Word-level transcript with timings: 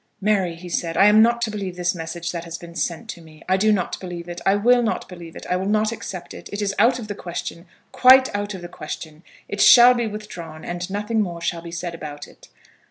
"Mary," 0.19 0.55
he 0.55 0.67
said, 0.67 0.97
"I 0.97 1.05
am 1.05 1.21
not 1.21 1.41
to 1.43 1.51
believe 1.51 1.75
this 1.75 1.93
message 1.93 2.31
that 2.31 2.43
has 2.43 2.57
been 2.57 2.73
sent 2.73 3.07
to 3.11 3.21
me. 3.21 3.43
I 3.47 3.55
do 3.55 3.71
not 3.71 3.99
believe 3.99 4.27
it. 4.27 4.41
I 4.47 4.55
will 4.55 4.81
not 4.81 5.07
believe 5.07 5.35
it. 5.35 5.45
I 5.47 5.55
will 5.57 5.67
not 5.67 5.91
accept 5.91 6.33
it. 6.33 6.49
It 6.51 6.59
is 6.59 6.73
out 6.79 6.97
of 6.97 7.07
the 7.07 7.13
question; 7.13 7.67
quite 7.91 8.33
out 8.33 8.55
of 8.55 8.63
the 8.63 8.67
question. 8.67 9.21
It 9.47 9.61
shall 9.61 9.93
be 9.93 10.07
withdrawn, 10.07 10.65
and 10.65 10.89
nothing 10.89 11.21
more 11.21 11.39
shall 11.39 11.61
be 11.61 11.69
said 11.71 11.93
about 11.93 12.27
it." 12.27 12.47